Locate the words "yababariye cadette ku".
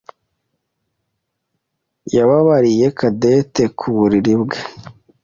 2.15-3.87